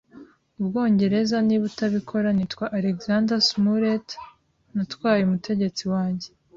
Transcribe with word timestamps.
Ubwongereza. 0.59 1.35
Niba 1.47 1.63
utabikora, 1.71 2.27
nitwa 2.33 2.65
Alexander 2.79 3.37
Smollett, 3.49 4.07
Natwaye 4.75 5.21
umutegetsi 5.23 5.83
wanjye 5.93 6.27